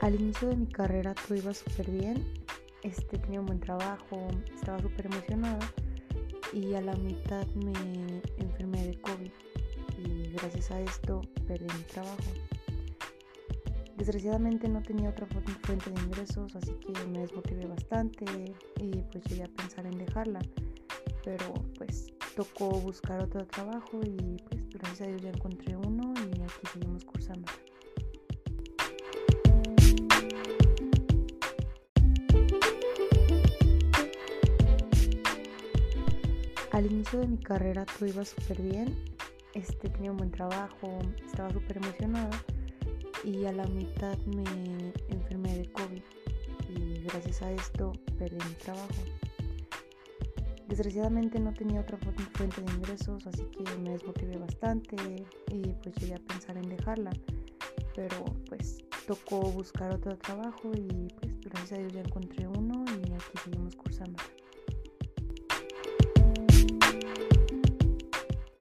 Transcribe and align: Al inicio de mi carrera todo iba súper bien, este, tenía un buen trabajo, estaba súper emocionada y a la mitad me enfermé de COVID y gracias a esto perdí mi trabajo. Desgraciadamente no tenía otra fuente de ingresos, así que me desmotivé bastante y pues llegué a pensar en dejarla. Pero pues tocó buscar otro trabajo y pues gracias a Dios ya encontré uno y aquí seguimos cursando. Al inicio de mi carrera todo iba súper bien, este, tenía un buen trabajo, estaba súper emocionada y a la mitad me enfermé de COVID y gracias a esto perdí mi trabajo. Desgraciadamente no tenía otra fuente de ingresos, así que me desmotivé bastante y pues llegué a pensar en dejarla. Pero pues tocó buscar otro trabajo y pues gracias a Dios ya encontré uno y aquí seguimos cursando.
Al 0.00 0.14
inicio 0.14 0.48
de 0.48 0.56
mi 0.56 0.66
carrera 0.66 1.14
todo 1.14 1.36
iba 1.36 1.52
súper 1.52 1.90
bien, 1.90 2.24
este, 2.82 3.18
tenía 3.18 3.40
un 3.40 3.46
buen 3.46 3.60
trabajo, 3.60 4.28
estaba 4.54 4.78
súper 4.80 5.06
emocionada 5.06 5.58
y 6.54 6.72
a 6.74 6.80
la 6.80 6.94
mitad 6.94 7.46
me 7.48 8.22
enfermé 8.38 8.86
de 8.86 9.00
COVID 9.02 9.30
y 9.98 10.32
gracias 10.32 10.70
a 10.70 10.80
esto 10.80 11.20
perdí 11.46 11.66
mi 11.76 11.82
trabajo. 11.84 12.16
Desgraciadamente 13.98 14.66
no 14.70 14.82
tenía 14.82 15.10
otra 15.10 15.26
fuente 15.26 15.90
de 15.90 16.00
ingresos, 16.00 16.56
así 16.56 16.72
que 16.76 16.92
me 17.08 17.18
desmotivé 17.18 17.66
bastante 17.66 18.24
y 18.80 19.02
pues 19.12 19.22
llegué 19.24 19.42
a 19.42 19.48
pensar 19.48 19.84
en 19.84 19.98
dejarla. 19.98 20.40
Pero 21.22 21.52
pues 21.76 22.10
tocó 22.34 22.70
buscar 22.70 23.20
otro 23.20 23.46
trabajo 23.46 24.00
y 24.02 24.38
pues 24.48 24.66
gracias 24.70 25.02
a 25.02 25.06
Dios 25.08 25.20
ya 25.20 25.28
encontré 25.28 25.76
uno 25.76 26.14
y 26.16 26.40
aquí 26.40 26.66
seguimos 26.72 27.04
cursando. 27.04 27.52
Al 36.72 36.86
inicio 36.86 37.18
de 37.18 37.26
mi 37.26 37.38
carrera 37.38 37.84
todo 37.84 38.08
iba 38.08 38.24
súper 38.24 38.62
bien, 38.62 38.96
este, 39.54 39.88
tenía 39.88 40.12
un 40.12 40.18
buen 40.18 40.30
trabajo, 40.30 41.00
estaba 41.26 41.50
súper 41.50 41.78
emocionada 41.78 42.30
y 43.24 43.44
a 43.46 43.52
la 43.52 43.66
mitad 43.66 44.16
me 44.18 44.92
enfermé 45.08 45.58
de 45.58 45.72
COVID 45.72 46.02
y 46.68 47.02
gracias 47.02 47.42
a 47.42 47.50
esto 47.50 47.92
perdí 48.16 48.36
mi 48.36 48.54
trabajo. 48.54 49.02
Desgraciadamente 50.68 51.40
no 51.40 51.52
tenía 51.52 51.80
otra 51.80 51.98
fuente 51.98 52.62
de 52.62 52.72
ingresos, 52.72 53.26
así 53.26 53.42
que 53.46 53.64
me 53.78 53.90
desmotivé 53.90 54.36
bastante 54.38 54.94
y 55.50 55.62
pues 55.82 55.96
llegué 55.96 56.14
a 56.14 56.20
pensar 56.20 56.56
en 56.56 56.68
dejarla. 56.68 57.10
Pero 57.96 58.24
pues 58.48 58.84
tocó 59.08 59.40
buscar 59.50 59.92
otro 59.92 60.16
trabajo 60.16 60.70
y 60.76 61.08
pues 61.20 61.40
gracias 61.40 61.72
a 61.72 61.78
Dios 61.78 61.92
ya 61.92 62.00
encontré 62.02 62.46
uno 62.46 62.84
y 62.86 63.12
aquí 63.12 63.38
seguimos 63.42 63.74
cursando. 63.74 64.22